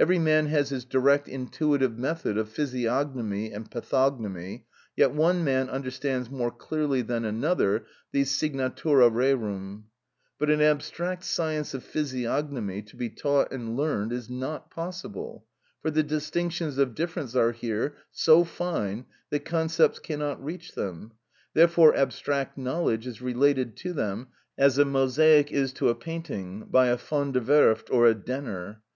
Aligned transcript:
Every 0.00 0.18
man 0.18 0.46
has 0.46 0.70
his 0.70 0.84
direct 0.84 1.28
intuitive 1.28 1.96
method 1.96 2.36
of 2.36 2.48
physiognomy 2.48 3.52
and 3.52 3.70
pathognomy, 3.70 4.64
yet 4.96 5.14
one 5.14 5.44
man 5.44 5.70
understands 5.70 6.28
more 6.28 6.50
clearly 6.50 7.02
than 7.02 7.24
another 7.24 7.86
these 8.10 8.32
signatura 8.32 9.08
rerum. 9.08 9.84
But 10.40 10.50
an 10.50 10.60
abstract 10.60 11.22
science 11.22 11.72
of 11.72 11.84
physiognomy 11.84 12.82
to 12.82 12.96
be 12.96 13.10
taught 13.10 13.52
and 13.52 13.76
learned 13.76 14.12
is 14.12 14.28
not 14.28 14.72
possible; 14.72 15.46
for 15.80 15.92
the 15.92 16.02
distinctions 16.02 16.76
of 16.76 16.96
difference 16.96 17.36
are 17.36 17.52
here 17.52 17.94
so 18.10 18.42
fine 18.42 19.04
that 19.30 19.44
concepts 19.44 20.00
cannot 20.00 20.42
reach 20.42 20.74
them; 20.74 21.12
therefore 21.54 21.94
abstract 21.94 22.58
knowledge 22.58 23.06
is 23.06 23.22
related 23.22 23.76
to 23.76 23.92
them 23.92 24.30
as 24.58 24.78
a 24.78 24.84
mosaic 24.84 25.52
is 25.52 25.72
to 25.74 25.88
a 25.90 25.94
painting 25.94 26.66
by 26.68 26.88
a 26.88 26.96
Van 26.96 27.30
der 27.30 27.38
Werft 27.40 27.88
or 27.92 28.08
a 28.08 28.14
Denner. 28.16 28.82